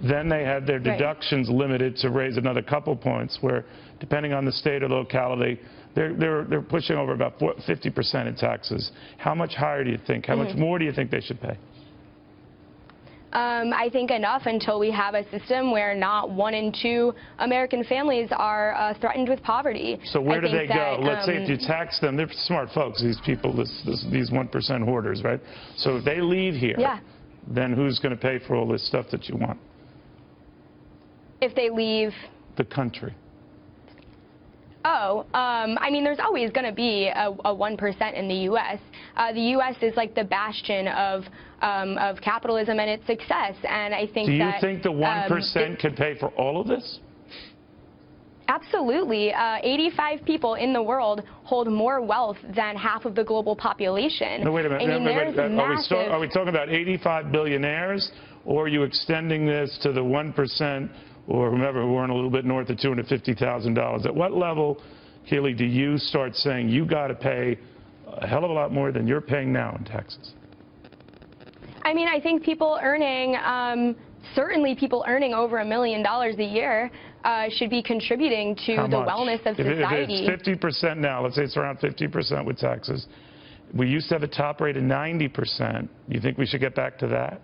Then 0.03 0.29
they 0.29 0.43
had 0.43 0.67
their 0.67 0.81
deductions 0.81 1.49
right. 1.49 1.57
limited 1.57 1.97
to 1.99 2.11
raise 2.11 2.37
another 2.37 2.63
couple 2.63 2.97
points, 2.97 3.39
where 3.41 3.65
depending 4.01 4.33
on 4.33 4.45
the 4.45 4.51
state 4.51 4.83
or 4.83 4.89
locality, 4.89 5.61
they're, 5.95 6.15
they're, 6.15 6.45
they're 6.45 6.63
pushing 6.63 6.97
over 6.97 7.13
about 7.13 7.39
50% 7.39 8.27
in 8.27 8.35
taxes. 8.37 8.91
How 9.19 9.35
much 9.35 9.55
higher 9.55 9.85
do 9.85 9.91
you 9.91 9.99
think? 10.07 10.27
How 10.27 10.35
mm-hmm. 10.35 10.45
much 10.45 10.57
more 10.57 10.79
do 10.79 10.85
you 10.85 10.93
think 10.93 11.11
they 11.11 11.21
should 11.21 11.41
pay? 11.41 11.57
Um, 13.35 13.73
I 13.73 13.89
think 13.91 14.13
enough 14.13 14.43
until 14.47 14.79
we 14.79 14.93
have 14.93 15.15
a 15.15 15.29
system 15.31 15.73
where 15.73 15.93
not 15.93 16.31
one 16.31 16.55
in 16.55 16.73
two 16.73 17.13
American 17.41 17.83
families 17.83 18.29
are 18.31 18.75
uh, 18.77 18.95
threatened 19.01 19.29
with 19.29 19.43
poverty. 19.43 19.99
So 20.05 20.21
where 20.21 20.41
do 20.41 20.47
they 20.49 20.69
that, 20.69 20.99
go? 20.99 21.03
Let's 21.03 21.27
um, 21.27 21.35
say 21.35 21.43
if 21.43 21.49
you 21.49 21.57
um, 21.57 21.67
tax 21.67 21.99
them, 21.99 22.17
they're 22.17 22.29
smart 22.45 22.69
folks, 22.73 23.03
these 23.03 23.19
people, 23.27 23.53
this, 23.53 23.83
this, 23.85 24.07
these 24.13 24.31
1% 24.31 24.85
hoarders, 24.85 25.25
right? 25.25 25.41
So 25.77 25.97
if 25.97 26.05
they 26.05 26.21
leave 26.21 26.55
here, 26.55 26.77
yeah. 26.79 27.01
then 27.49 27.73
who's 27.73 27.99
going 27.99 28.15
to 28.15 28.21
pay 28.21 28.39
for 28.47 28.55
all 28.55 28.69
this 28.69 28.87
stuff 28.87 29.07
that 29.11 29.29
you 29.29 29.37
want? 29.37 29.59
If 31.41 31.57
they 31.57 31.71
leave? 31.71 32.13
The 32.57 32.65
country. 32.65 33.15
Oh, 34.85 35.21
um, 35.33 35.79
I 35.81 35.89
mean, 35.91 36.05
there's 36.05 36.19
always 36.19 36.51
going 36.51 36.67
to 36.67 36.73
be 36.73 37.07
a, 37.07 37.31
a 37.45 37.55
1% 37.55 38.15
in 38.15 38.29
the 38.29 38.35
U.S. 38.35 38.79
Uh, 39.17 39.33
the 39.33 39.41
U.S. 39.41 39.77
is 39.81 39.97
like 39.97 40.15
the 40.15 40.25
bastion 40.25 40.89
of 40.89 41.25
um, 41.63 41.97
of 41.97 42.21
capitalism 42.21 42.79
and 42.79 42.91
its 42.91 43.07
success, 43.07 43.55
and 43.67 43.95
I 43.95 44.07
think. 44.07 44.27
Do 44.27 44.33
you 44.33 44.39
that, 44.41 44.61
think 44.61 44.83
the 44.83 44.91
1% 44.91 45.57
um, 45.57 45.77
can 45.77 45.95
pay 45.95 46.19
for 46.19 46.29
all 46.31 46.61
of 46.61 46.67
this? 46.67 46.99
Absolutely. 48.49 49.33
Uh, 49.33 49.57
85 49.63 50.25
people 50.27 50.55
in 50.55 50.75
the 50.75 50.83
world 50.83 51.23
hold 51.45 51.67
more 51.69 52.03
wealth 52.03 52.37
than 52.55 52.77
half 52.77 53.07
of 53.07 53.15
the 53.15 53.25
global 53.25 53.57
population. 53.57 54.45
No, 54.45 54.53
wait 54.53 54.67
a 54.67 54.69
minute. 54.69 54.83
I 54.83 54.87
mean, 54.87 55.05
wait, 55.05 55.17
wait, 55.17 55.37
wait. 55.37 55.59
Are, 55.59 55.71
we 55.71 55.97
are 55.97 56.21
we 56.21 56.29
talking 56.29 56.49
about 56.49 56.69
85 56.69 57.33
billionaires, 57.33 58.13
or 58.45 58.65
are 58.65 58.69
you 58.69 58.83
extending 58.83 59.47
this 59.47 59.79
to 59.83 59.93
the 59.93 60.03
1% 60.03 60.91
or 61.27 61.51
whomever 61.51 61.83
who 61.83 61.97
earn 61.97 62.11
a 62.11 62.15
little 62.15 62.31
bit 62.31 62.45
north 62.45 62.69
of 62.71 62.77
$250,000. 62.77 64.07
At 64.07 64.15
what 64.15 64.33
level, 64.33 64.83
Keely, 65.29 65.55
do 65.55 65.65
you 65.65 65.97
start 65.99 66.37
saying 66.37 66.69
you 66.69 66.85
got 66.85 67.09
to 67.09 67.15
pay 67.15 67.59
a 68.07 68.27
hell 68.27 68.45
of 68.45 68.51
a 68.51 68.53
lot 68.53 68.73
more 68.73 68.93
than 68.93 69.07
you're 69.07 69.21
paying 69.21 69.53
now 69.53 69.75
in 69.79 69.85
taxes? 69.85 70.35
I 71.83 71.93
mean, 71.93 72.09
I 72.09 72.21
think 72.21 72.43
people 72.43 72.79
earning, 72.83 73.37
um, 73.37 73.97
certainly 74.35 74.75
people 74.75 75.05
earning 75.07 75.35
over 75.35 75.59
a 75.59 75.65
million 75.65 76.03
dollars 76.03 76.37
a 76.39 76.45
year 76.45 76.91
uh, 77.25 77.47
should 77.51 77.71
be 77.71 77.83
contributing 77.83 78.55
to 78.67 78.77
the 78.77 78.97
wellness 78.97 79.41
of 79.47 79.59
if 79.59 79.67
society. 79.77 80.27
If 80.27 80.41
it's 80.47 80.63
50% 80.65 80.99
now, 80.99 81.23
let's 81.23 81.37
say 81.37 81.43
it's 81.43 81.57
around 81.57 81.79
50% 81.79 82.45
with 82.45 82.59
taxes. 82.59 83.07
We 83.75 83.89
used 83.89 84.09
to 84.09 84.15
have 84.15 84.23
a 84.23 84.29
top 84.29 84.61
rate 84.61 84.77
of 84.77 84.83
90%. 84.83 85.89
You 86.09 86.21
think 86.21 86.39
we 86.39 86.47
should 86.47 86.61
get 86.61 86.75
back 86.75 86.99
to 86.99 87.07
that? 87.09 87.41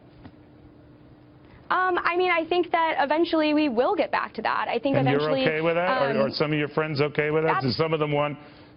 Um, 1.70 1.98
I 2.02 2.16
mean, 2.16 2.32
I 2.32 2.44
think 2.44 2.72
that 2.72 2.96
eventually 2.98 3.54
we 3.54 3.68
will 3.68 3.94
get 3.94 4.10
back 4.10 4.34
to 4.34 4.42
that. 4.42 4.66
I 4.68 4.80
think 4.80 4.96
and 4.96 5.06
eventually. 5.06 5.42
you're 5.42 5.52
okay 5.52 5.60
with 5.60 5.76
that? 5.76 6.10
Um, 6.10 6.16
or 6.16 6.26
are 6.26 6.30
some 6.30 6.52
of 6.52 6.58
your 6.58 6.68
friends 6.68 7.00
okay 7.00 7.30
with 7.30 7.44
that? 7.44 7.62
Do 7.62 7.70
some 7.70 7.94
of 7.94 8.00
them 8.00 8.10
want 8.10 8.36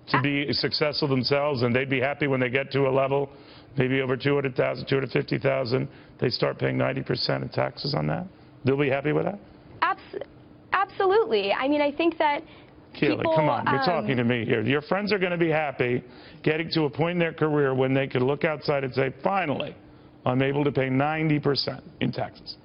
to 0.09 0.21
be 0.21 0.51
successful 0.53 1.07
themselves 1.07 1.63
and 1.63 1.75
they'd 1.75 1.89
be 1.89 2.00
happy 2.00 2.27
when 2.27 2.39
they 2.39 2.50
get 2.50 2.71
to 2.71 2.81
a 2.81 2.91
level, 2.91 3.29
maybe 3.77 4.01
over 4.01 4.15
200,000, 4.15 4.85
250,000, 4.88 5.88
they 6.19 6.29
start 6.29 6.59
paying 6.59 6.77
90% 6.77 7.43
of 7.43 7.51
taxes 7.51 7.95
on 7.95 8.05
that? 8.07 8.27
They'll 8.63 8.77
be 8.77 8.89
happy 8.89 9.12
with 9.12 9.25
that? 9.25 9.39
Abs- 9.81 10.23
absolutely. 10.71 11.51
I 11.51 11.67
mean, 11.67 11.81
I 11.81 11.91
think 11.91 12.17
that. 12.19 12.43
Keely, 12.93 13.17
people, 13.17 13.33
come 13.35 13.50
on, 13.50 13.67
um, 13.67 13.73
you're 13.73 13.85
talking 13.85 14.17
to 14.17 14.23
me 14.23 14.45
here. 14.45 14.62
Your 14.62 14.83
friends 14.83 15.12
are 15.12 15.17
going 15.17 15.31
to 15.31 15.38
be 15.38 15.50
happy 15.50 16.03
getting 16.43 16.69
to 16.73 16.83
a 16.83 16.89
point 16.91 17.13
in 17.13 17.19
their 17.19 17.33
career 17.33 17.73
when 17.73 17.91
they 17.91 18.05
can 18.05 18.23
look 18.23 18.43
outside 18.43 18.83
and 18.83 18.93
say, 18.93 19.12
finally, 19.23 19.75
I'm 20.27 20.43
able 20.43 20.63
to 20.63 20.71
pay 20.71 20.89
90% 20.89 21.81
in 22.01 22.12
taxes. 22.12 22.57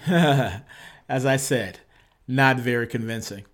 As 1.08 1.24
I 1.26 1.36
said, 1.36 1.80
not 2.26 2.58
very 2.58 2.86
convincing. 2.86 3.44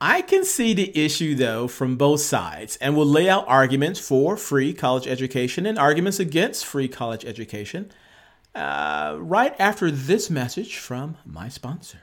I 0.00 0.22
can 0.22 0.44
see 0.44 0.74
the 0.74 0.96
issue, 0.98 1.36
though, 1.36 1.68
from 1.68 1.96
both 1.96 2.20
sides 2.20 2.76
and 2.76 2.96
will 2.96 3.06
lay 3.06 3.28
out 3.28 3.44
arguments 3.46 4.00
for 4.00 4.36
free 4.36 4.74
college 4.74 5.06
education 5.06 5.64
and 5.64 5.78
arguments 5.78 6.18
against 6.18 6.66
free 6.66 6.88
college 6.88 7.24
education 7.24 7.92
uh, 8.54 9.16
right 9.18 9.54
after 9.58 9.90
this 9.90 10.28
message 10.28 10.76
from 10.76 11.16
my 11.24 11.48
sponsor. 11.48 11.98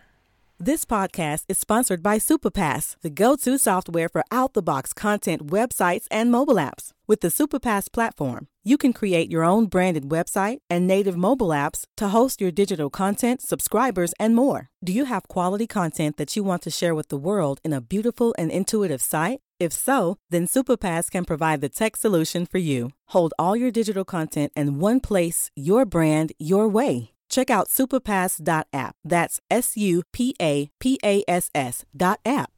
This 0.62 0.84
podcast 0.84 1.46
is 1.48 1.58
sponsored 1.58 2.04
by 2.04 2.18
Supapass, 2.18 2.98
the 3.02 3.10
go 3.10 3.38
to 3.38 3.58
software 3.58 4.10
for 4.10 4.26
out 4.30 4.52
the 4.52 4.62
box 4.62 4.92
content 4.92 5.48
websites 5.48 6.04
and 6.12 6.30
mobile 6.30 6.56
apps. 6.56 6.92
With 7.08 7.22
the 7.22 7.30
Supapass 7.30 7.90
platform, 7.90 8.50
you 8.66 8.78
can 8.78 8.92
create 8.92 9.32
your 9.32 9.46
own 9.46 9.68
branded 9.68 10.10
website 10.10 10.58
and 10.70 10.86
native 10.86 11.16
mobile 11.16 11.52
apps 11.56 11.86
to 11.96 12.10
host 12.10 12.42
your 12.42 12.52
digital 12.52 12.90
content, 12.90 13.42
subscribers, 13.42 14.14
and 14.20 14.36
more. 14.36 14.68
Do 14.84 14.92
you 14.92 15.06
have 15.06 15.30
quality 15.30 15.66
content 15.66 16.18
that 16.18 16.36
you 16.36 16.44
want 16.44 16.62
to 16.64 16.70
share 16.70 16.94
with 16.94 17.08
the 17.08 17.16
world 17.16 17.62
in 17.64 17.72
a 17.72 17.80
beautiful 17.80 18.36
and 18.38 18.52
intuitive 18.52 19.02
site? 19.02 19.40
If 19.62 19.72
so, 19.72 20.18
then 20.30 20.46
Supapass 20.46 21.10
can 21.10 21.24
provide 21.24 21.62
the 21.62 21.70
tech 21.70 21.96
solution 21.96 22.46
for 22.46 22.58
you. 22.58 22.92
Hold 23.14 23.34
all 23.40 23.56
your 23.56 23.72
digital 23.72 24.04
content 24.04 24.52
in 24.58 24.80
one 24.80 25.00
place, 25.00 25.52
your 25.56 25.86
brand, 25.86 26.34
your 26.38 26.68
way. 26.68 27.12
Check 27.30 27.50
out 27.50 27.70
supapass.app. 27.70 28.96
That's 29.06 29.40
S 29.50 29.78
U 29.78 30.04
P 30.12 30.36
A 30.42 30.70
P 30.80 31.00
A 31.04 31.24
S 31.28 31.50
S 31.54 31.86
dot 31.96 32.20
app. 32.26 32.52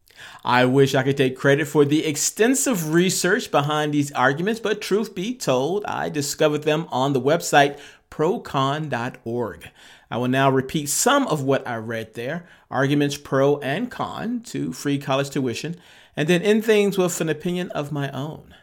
I 0.43 0.65
wish 0.65 0.95
I 0.95 1.03
could 1.03 1.17
take 1.17 1.37
credit 1.37 1.67
for 1.67 1.85
the 1.85 2.05
extensive 2.05 2.93
research 2.93 3.51
behind 3.51 3.93
these 3.93 4.11
arguments, 4.11 4.59
but 4.59 4.81
truth 4.81 5.15
be 5.15 5.33
told, 5.35 5.85
I 5.85 6.09
discovered 6.09 6.63
them 6.63 6.87
on 6.91 7.13
the 7.13 7.21
website 7.21 7.79
procon.org. 8.09 9.69
I 10.09 10.17
will 10.17 10.27
now 10.27 10.51
repeat 10.51 10.89
some 10.89 11.27
of 11.27 11.43
what 11.43 11.65
I 11.67 11.77
read 11.77 12.13
there 12.13 12.45
arguments 12.69 13.17
pro 13.17 13.57
and 13.59 13.89
con 13.89 14.41
to 14.41 14.73
free 14.73 14.97
college 14.97 15.29
tuition, 15.29 15.77
and 16.15 16.27
then 16.27 16.41
end 16.41 16.65
things 16.65 16.97
with 16.97 17.19
an 17.21 17.29
opinion 17.29 17.71
of 17.71 17.91
my 17.91 18.11
own. 18.11 18.53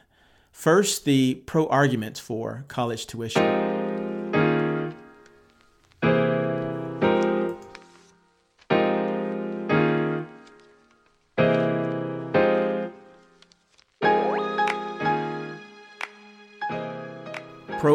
First, 0.53 1.05
the 1.05 1.37
pro 1.47 1.67
arguments 1.69 2.21
for 2.21 2.65
college 2.69 3.07
tuition. 3.07 3.68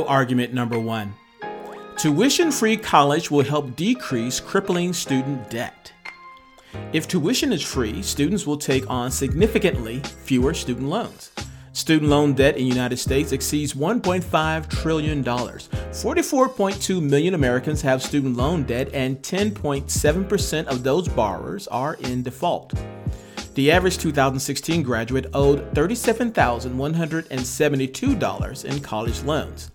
Argument 0.07 0.53
number 0.53 0.79
one 0.79 1.13
Tuition 1.98 2.51
free 2.51 2.75
college 2.75 3.31
will 3.31 3.43
help 3.43 3.75
decrease 3.75 4.39
crippling 4.39 4.93
student 4.93 5.50
debt. 5.50 5.93
If 6.91 7.07
tuition 7.07 7.53
is 7.53 7.62
free, 7.62 8.01
students 8.01 8.48
will 8.48 8.57
take 8.57 8.89
on 8.89 9.12
significantly 9.12 10.01
fewer 10.24 10.53
student 10.53 10.89
loans. 10.89 11.31
Student 11.72 12.10
loan 12.10 12.33
debt 12.33 12.57
in 12.57 12.63
the 12.63 12.69
United 12.69 12.98
States 12.98 13.31
exceeds 13.31 13.74
$1.5 13.74 14.69
trillion. 14.69 15.24
44.2 15.24 17.01
million 17.01 17.33
Americans 17.33 17.81
have 17.81 18.03
student 18.03 18.38
loan 18.38 18.62
debt, 18.63 18.93
and 18.93 19.19
10.7% 19.24 20.65
of 20.67 20.83
those 20.83 21.07
borrowers 21.07 21.67
are 21.69 21.95
in 21.95 22.22
default. 22.22 22.74
The 23.55 23.72
average 23.72 23.98
2016 23.98 24.83
graduate 24.83 25.25
owed 25.33 25.74
$37,172 25.74 28.65
in 28.65 28.79
college 28.81 29.24
loans. 29.24 29.72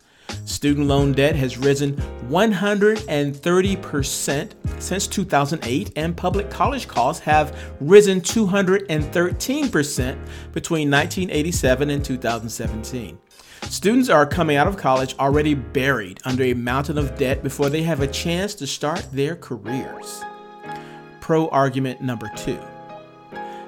Student 0.49 0.89
loan 0.89 1.13
debt 1.13 1.37
has 1.37 1.57
risen 1.59 1.95
130% 2.31 4.53
since 4.81 5.07
2008, 5.07 5.93
and 5.95 6.17
public 6.17 6.49
college 6.49 6.89
costs 6.89 7.23
have 7.23 7.55
risen 7.81 8.23
213% 8.23 10.19
between 10.53 10.91
1987 10.91 11.91
and 11.91 12.03
2017. 12.03 13.19
Students 13.65 14.09
are 14.09 14.25
coming 14.25 14.57
out 14.57 14.67
of 14.67 14.79
college 14.79 15.15
already 15.19 15.53
buried 15.53 16.19
under 16.25 16.45
a 16.45 16.55
mountain 16.55 16.97
of 16.97 17.19
debt 17.19 17.43
before 17.43 17.69
they 17.69 17.83
have 17.83 18.01
a 18.01 18.07
chance 18.07 18.55
to 18.55 18.67
start 18.67 19.07
their 19.13 19.37
careers. 19.37 20.25
Pro 21.21 21.49
argument 21.49 22.01
number 22.01 22.31
two 22.37 22.59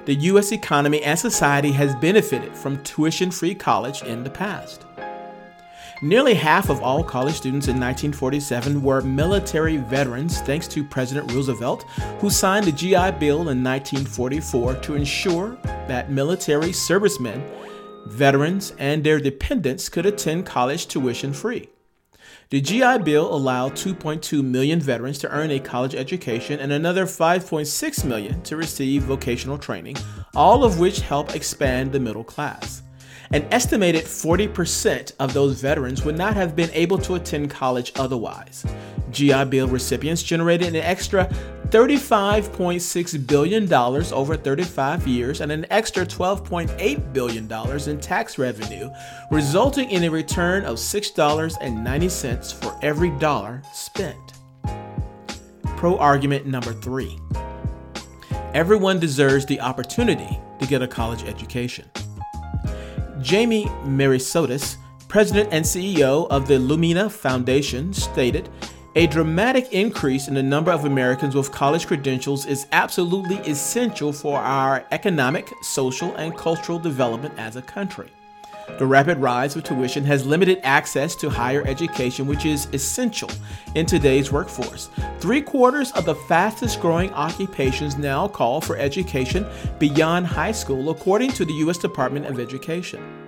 the 0.05 0.15
U.S. 0.15 0.51
economy 0.51 1.03
and 1.03 1.19
society 1.19 1.71
has 1.73 1.93
benefited 1.97 2.57
from 2.57 2.81
tuition 2.81 3.29
free 3.29 3.53
college 3.53 4.01
in 4.01 4.23
the 4.23 4.31
past. 4.31 4.87
Nearly 6.03 6.33
half 6.33 6.71
of 6.71 6.81
all 6.81 7.03
college 7.03 7.35
students 7.35 7.67
in 7.67 7.75
1947 7.75 8.81
were 8.81 9.01
military 9.01 9.77
veterans, 9.77 10.41
thanks 10.41 10.67
to 10.69 10.83
President 10.83 11.31
Roosevelt, 11.31 11.83
who 12.19 12.31
signed 12.31 12.65
the 12.65 12.71
GI 12.71 13.19
Bill 13.19 13.49
in 13.49 13.63
1944 13.63 14.75
to 14.77 14.95
ensure 14.95 15.59
that 15.63 16.11
military 16.11 16.73
servicemen, 16.73 17.43
veterans, 18.07 18.73
and 18.79 19.03
their 19.03 19.19
dependents 19.19 19.89
could 19.89 20.07
attend 20.07 20.47
college 20.47 20.87
tuition 20.87 21.33
free. 21.33 21.69
The 22.49 22.61
GI 22.61 23.03
Bill 23.03 23.31
allowed 23.31 23.73
2.2 23.73 24.43
million 24.43 24.79
veterans 24.79 25.19
to 25.19 25.29
earn 25.29 25.51
a 25.51 25.59
college 25.59 25.93
education 25.93 26.59
and 26.59 26.71
another 26.71 27.05
5.6 27.05 28.05
million 28.05 28.41
to 28.41 28.57
receive 28.57 29.03
vocational 29.03 29.59
training, 29.59 29.97
all 30.35 30.63
of 30.63 30.79
which 30.79 31.01
help 31.01 31.35
expand 31.35 31.91
the 31.91 31.99
middle 31.99 32.23
class. 32.23 32.81
An 33.33 33.47
estimated 33.51 34.03
40% 34.03 35.13
of 35.19 35.33
those 35.33 35.61
veterans 35.61 36.03
would 36.03 36.17
not 36.17 36.35
have 36.35 36.53
been 36.53 36.69
able 36.73 36.97
to 36.99 37.15
attend 37.15 37.49
college 37.49 37.93
otherwise. 37.95 38.65
GI 39.11 39.45
Bill 39.45 39.67
recipients 39.67 40.21
generated 40.21 40.67
an 40.67 40.75
extra 40.75 41.25
$35.6 41.69 43.27
billion 43.27 43.73
over 43.73 44.35
35 44.35 45.07
years 45.07 45.39
and 45.39 45.49
an 45.49 45.65
extra 45.69 46.05
$12.8 46.05 47.13
billion 47.13 47.89
in 47.89 47.99
tax 48.01 48.37
revenue, 48.37 48.89
resulting 49.31 49.89
in 49.89 50.03
a 50.03 50.11
return 50.11 50.65
of 50.65 50.75
$6.90 50.75 52.53
for 52.61 52.77
every 52.81 53.11
dollar 53.11 53.61
spent. 53.71 54.33
Pro 55.77 55.97
argument 55.97 56.45
number 56.45 56.73
three 56.73 57.17
everyone 58.53 58.99
deserves 58.99 59.45
the 59.45 59.61
opportunity 59.61 60.37
to 60.59 60.67
get 60.67 60.81
a 60.81 60.87
college 60.87 61.23
education. 61.23 61.89
Jamie 63.21 63.65
Merisotis, 63.85 64.77
president 65.07 65.49
and 65.51 65.63
CEO 65.63 66.27
of 66.29 66.47
the 66.47 66.57
Lumina 66.57 67.09
Foundation, 67.09 67.93
stated 67.93 68.49
a 68.95 69.05
dramatic 69.07 69.71
increase 69.71 70.27
in 70.27 70.33
the 70.33 70.43
number 70.43 70.71
of 70.71 70.85
Americans 70.85 71.35
with 71.35 71.51
college 71.51 71.85
credentials 71.85 72.45
is 72.45 72.67
absolutely 72.71 73.37
essential 73.49 74.11
for 74.11 74.39
our 74.39 74.85
economic, 74.91 75.49
social, 75.61 76.15
and 76.15 76.35
cultural 76.35 76.79
development 76.79 77.33
as 77.37 77.55
a 77.55 77.61
country. 77.61 78.11
The 78.77 78.85
rapid 78.85 79.17
rise 79.17 79.55
of 79.55 79.63
tuition 79.63 80.03
has 80.05 80.25
limited 80.25 80.59
access 80.63 81.15
to 81.17 81.29
higher 81.29 81.65
education, 81.67 82.27
which 82.27 82.45
is 82.45 82.67
essential 82.73 83.29
in 83.75 83.85
today's 83.85 84.31
workforce. 84.31 84.89
Three 85.19 85.41
quarters 85.41 85.91
of 85.91 86.05
the 86.05 86.15
fastest 86.15 86.81
growing 86.81 87.13
occupations 87.13 87.97
now 87.97 88.27
call 88.27 88.61
for 88.61 88.77
education 88.77 89.45
beyond 89.79 90.27
high 90.27 90.51
school, 90.51 90.89
according 90.89 91.31
to 91.33 91.45
the 91.45 91.53
U.S. 91.53 91.77
Department 91.77 92.25
of 92.25 92.39
Education 92.39 93.21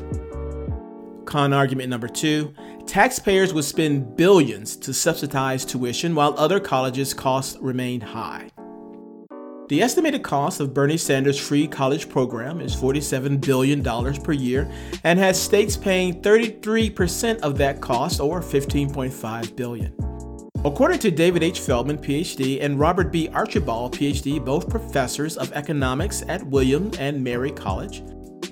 Con 1.26 1.54
argument 1.54 1.90
number 1.90 2.10
two 2.10 2.54
taxpayers 2.86 3.54
would 3.54 3.64
spend 3.64 4.18
billions 4.18 4.76
to 4.76 4.94
subsidize 4.94 5.64
tuition 5.64 6.16
while 6.16 6.38
other 6.38 6.60
colleges' 6.60 7.14
costs 7.14 7.58
remain 7.62 8.02
high. 8.02 8.50
The 9.70 9.82
estimated 9.82 10.24
cost 10.24 10.60
of 10.60 10.74
Bernie 10.74 10.98
Sanders' 10.98 11.40
free 11.40 11.70
college 11.70 12.10
program 12.10 12.60
is 12.60 12.76
$47 12.76 13.40
billion 13.40 13.82
per 13.82 14.34
year 14.34 14.70
and 15.06 15.18
has 15.18 15.42
states 15.42 15.78
paying 15.78 16.22
33% 16.22 17.40
of 17.40 17.58
that 17.60 17.80
cost 17.80 18.20
or 18.20 18.42
15.5 18.42 19.56
billion. 19.56 19.94
According 20.66 21.00
to 21.00 21.12
David 21.12 21.44
H. 21.44 21.62
Feldman, 21.62 21.98
PhD, 21.98 22.62
and 22.62 22.78
Robert 22.78 23.10
B. 23.10 23.30
Archibald, 23.30 23.98
PhD, 23.98 24.44
both 24.44 24.70
professors 24.70 25.38
of 25.38 25.54
economics 25.54 26.24
at 26.28 26.46
William 26.46 26.92
and 27.00 27.24
Mary 27.24 27.52
College, 27.52 28.04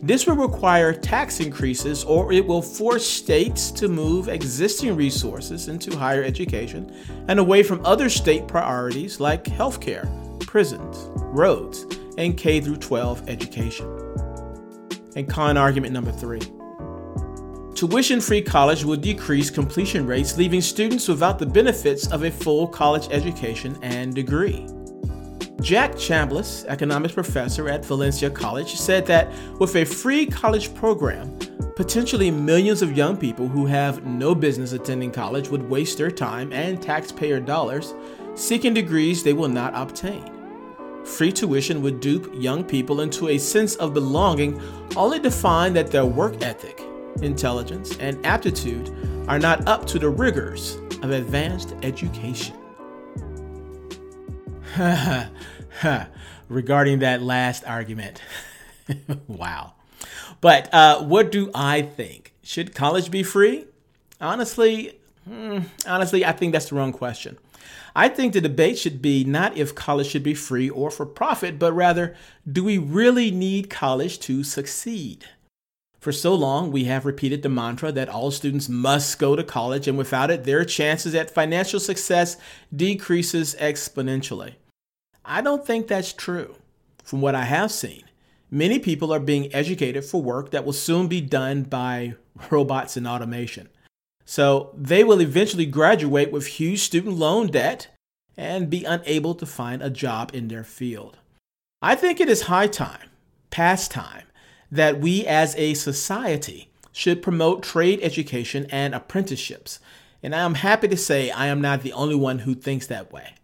this 0.02 0.26
will 0.26 0.38
require 0.38 0.94
tax 0.94 1.42
increases 1.42 2.06
or 2.06 2.32
it 2.32 2.46
will 2.46 2.62
force 2.62 3.06
states 3.06 3.70
to 3.72 3.90
move 3.90 4.30
existing 4.30 4.96
resources 4.96 5.68
into 5.68 5.96
higher 5.96 6.24
education 6.24 6.92
and 7.28 7.38
away 7.38 7.64
from 7.64 7.86
other 7.86 8.10
state 8.10 8.48
priorities 8.48 9.20
like 9.20 9.44
healthcare 9.44 10.10
prisons, 10.52 11.10
roads, 11.32 11.86
and 12.18 12.36
K 12.36 12.60
12 12.60 13.30
education. 13.30 13.88
And 15.16 15.30
con 15.30 15.56
argument 15.56 15.94
number 15.94 16.12
three 16.12 16.42
tuition 17.74 18.20
free 18.20 18.42
college 18.42 18.84
will 18.84 18.98
decrease 18.98 19.50
completion 19.50 20.06
rates, 20.06 20.38
leaving 20.38 20.60
students 20.60 21.08
without 21.08 21.40
the 21.40 21.46
benefits 21.46 22.12
of 22.12 22.26
a 22.26 22.30
full 22.30 22.68
college 22.68 23.08
education 23.12 23.80
and 23.82 24.14
degree. 24.14 24.68
Jack 25.62 25.94
Chambless, 25.94 26.66
economics 26.66 27.14
professor 27.14 27.70
at 27.70 27.86
Valencia 27.86 28.30
College, 28.30 28.76
said 28.76 29.06
that 29.06 29.32
with 29.58 29.78
a 29.78 29.86
free 29.86 30.26
college 30.26 30.76
program, 30.76 31.34
potentially 31.78 32.30
millions 32.30 32.82
of 32.82 32.98
young 32.98 33.16
people 33.16 33.48
who 33.48 33.66
have 33.66 34.06
no 34.06 34.36
business 34.36 34.74
attending 34.74 35.12
college 35.12 35.48
would 35.48 35.64
waste 35.70 35.98
their 35.98 36.12
time 36.12 36.52
and 36.52 36.82
taxpayer 36.82 37.40
dollars 37.40 37.94
seeking 38.36 38.74
degrees 38.74 39.24
they 39.24 39.34
will 39.34 39.50
not 39.50 39.74
obtain. 39.76 40.41
Free 41.06 41.32
tuition 41.32 41.82
would 41.82 42.00
dupe 42.00 42.32
young 42.36 42.64
people 42.64 43.02
into 43.02 43.30
a 43.30 43.38
sense 43.38 43.76
of 43.76 43.94
belonging 43.94 44.62
only 44.96 45.20
to 45.22 45.32
find 45.32 45.76
that 45.76 45.92
their 45.92 46.06
work 46.06 46.42
ethic, 46.44 46.82
intelligence, 47.22 47.98
and 47.98 48.24
aptitude 48.26 48.90
are 49.28 49.40
not 49.40 49.68
up 49.68 49.86
to 49.88 50.00
the 50.00 50.10
rigors 50.10 50.76
of 51.02 51.12
advanced 51.12 51.74
education. 51.82 52.56
Regarding 56.50 57.00
that 57.00 57.22
last 57.22 57.64
argument, 57.66 58.22
wow. 59.28 59.74
But 60.40 60.74
uh, 60.74 61.04
what 61.04 61.32
do 61.32 61.52
I 61.54 61.82
think? 61.82 62.34
Should 62.44 62.76
college 62.76 63.12
be 63.12 63.24
free? 63.24 63.66
Honestly, 64.20 65.00
hmm, 65.28 65.60
honestly, 65.88 66.26
I 66.26 66.32
think 66.32 66.54
that's 66.54 66.70
the 66.70 66.76
wrong 66.76 66.92
question. 66.94 67.38
I 67.96 68.08
think 68.08 68.34
the 68.34 68.42
debate 68.42 68.78
should 68.78 69.02
be 69.02 69.24
not 69.24 69.58
if 69.58 69.76
college 69.76 70.08
should 70.08 70.24
be 70.24 70.34
free 70.34 70.70
or 70.70 70.90
for 70.90 71.06
profit, 71.06 71.60
but 71.60 71.74
rather, 71.74 72.16
do 72.50 72.64
we 72.64 72.78
really 72.78 73.32
need 73.32 73.70
college 73.70 74.20
to 74.22 74.44
succeed? 74.44 75.26
For 76.00 76.12
so 76.12 76.34
long, 76.34 76.72
we 76.72 76.86
have 76.86 77.06
repeated 77.06 77.44
the 77.44 77.50
mantra 77.50 77.92
that 77.92 78.10
all 78.10 78.32
students 78.32 78.68
must 78.68 79.20
go 79.20 79.36
to 79.36 79.44
college, 79.44 79.88
and 79.88 80.00
without 80.00 80.32
it, 80.32 80.46
their 80.46 80.66
chances 80.66 81.14
at 81.14 81.30
financial 81.30 81.80
success 81.80 82.38
decreases 82.76 83.56
exponentially. 83.60 84.56
I 85.24 85.42
don't 85.42 85.64
think 85.66 85.88
that's 85.88 86.12
true. 86.12 86.56
From 87.04 87.22
what 87.22 87.36
I 87.36 87.44
have 87.44 87.72
seen, 87.72 88.04
many 88.50 88.80
people 88.80 89.14
are 89.14 89.20
being 89.20 89.54
educated 89.54 90.04
for 90.04 90.22
work 90.22 90.50
that 90.52 90.66
will 90.66 90.74
soon 90.74 91.08
be 91.08 91.22
done 91.22 91.64
by 91.64 92.16
robots 92.50 92.98
and 92.98 93.08
automation. 93.08 93.70
So 94.32 94.74
they 94.78 95.04
will 95.04 95.20
eventually 95.22 95.66
graduate 95.66 96.32
with 96.32 96.48
huge 96.48 96.80
student 96.80 97.18
loan 97.18 97.48
debt 97.48 97.90
and 98.38 98.70
be 98.70 98.86
unable 98.86 99.36
to 99.36 99.46
find 99.46 99.82
a 99.82 99.90
job 99.90 100.32
in 100.34 100.48
their 100.48 100.64
field. 100.64 101.18
I 101.82 101.96
think 101.96 102.22
it 102.22 102.30
is 102.30 102.44
high 102.44 102.68
time, 102.68 103.10
past 103.50 103.92
time, 103.92 104.28
that 104.72 105.02
we 105.02 105.28
as 105.28 105.54
a 105.58 105.74
society 105.74 106.72
should 106.94 107.22
promote 107.22 107.62
trade 107.62 108.00
education 108.02 108.68
and 108.70 108.96
apprenticeships, 108.96 109.82
And 110.24 110.34
I 110.34 110.46
am 110.46 110.54
happy 110.54 110.88
to 110.88 110.96
say 110.96 111.30
I 111.30 111.48
am 111.48 111.60
not 111.60 111.82
the 111.82 111.92
only 111.92 112.16
one 112.16 112.40
who 112.40 112.56
thinks 112.56 112.88
that 112.88 113.12
way. 113.12 113.36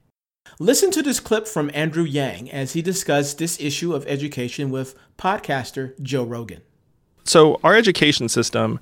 Listen 0.57 0.89
to 0.91 1.03
this 1.03 1.19
clip 1.19 1.49
from 1.49 1.69
Andrew 1.73 2.05
Yang 2.05 2.49
as 2.53 2.71
he 2.71 2.81
discussed 2.81 3.39
this 3.39 3.59
issue 3.59 3.93
of 3.93 4.07
education 4.07 4.69
with 4.69 4.95
podcaster 5.17 6.01
Joe 6.01 6.23
Rogan. 6.23 6.61
So, 7.25 7.59
our 7.61 7.75
education 7.75 8.29
system 8.29 8.79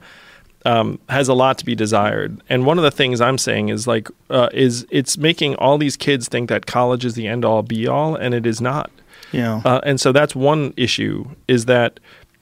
um, 0.66 1.00
has 1.10 1.28
a 1.28 1.34
lot 1.34 1.58
to 1.60 1.66
be 1.66 1.76
desired. 1.76 2.42
And 2.50 2.66
one 2.66 2.78
of 2.78 2.84
the 2.84 2.92
things 2.92 3.22
I'm 3.22 3.38
saying 3.38 3.70
is 3.70 3.88
like, 3.88 4.10
uh, 4.30 4.50
is 4.52 4.86
it's 4.90 5.18
making 5.18 5.56
all 5.56 5.78
these 5.78 5.96
kids 5.96 6.28
think 6.28 6.50
that 6.50 6.66
college 6.66 7.06
is 7.06 7.14
the 7.14 7.28
end 7.28 7.46
all 7.46 7.62
be 7.62 7.88
all, 7.88 8.16
and 8.16 8.34
it 8.34 8.46
is 8.46 8.60
not. 8.60 8.90
Yeah. 9.32 9.62
Uh, 9.64 9.80
and 9.84 10.02
so 10.02 10.12
that's 10.12 10.36
one 10.36 10.74
issue 10.76 11.26
is 11.48 11.66
that 11.66 12.00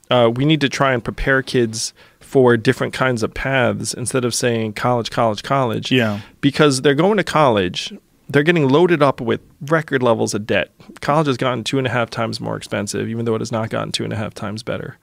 uh, 0.10 0.32
we 0.34 0.46
need 0.46 0.62
to 0.62 0.70
try 0.70 0.94
and 0.94 1.04
prepare 1.04 1.42
kids 1.42 1.94
for 2.20 2.56
different 2.58 2.94
kinds 2.94 3.24
of 3.24 3.34
paths 3.34 3.94
instead 3.94 4.26
of 4.26 4.34
saying 4.34 4.74
college, 4.74 5.12
college, 5.12 5.44
college. 5.44 5.92
Yeah. 5.92 6.22
Because 6.42 6.82
they're 6.82 6.96
going 6.96 7.18
to 7.18 7.24
college, 7.24 7.94
they're 8.30 8.44
getting 8.44 8.70
loaded 8.70 9.04
up 9.04 9.20
with 9.20 9.42
record 9.62 10.02
levels 10.02 10.34
of 10.34 10.46
debt. 10.48 10.72
College 11.02 11.28
has 11.28 11.38
gotten 11.38 11.64
two 11.64 11.78
and 11.78 11.88
a 11.88 11.90
half 11.90 12.10
times 12.10 12.40
more 12.40 12.56
expensive, 12.56 13.10
even 13.10 13.26
though 13.26 13.36
it 13.36 13.42
has 13.42 13.52
not 13.52 13.70
gotten 13.70 13.92
two 13.92 14.04
and 14.04 14.14
a 14.14 14.18
half 14.18 14.34
times 14.34 14.64
better 14.64 14.98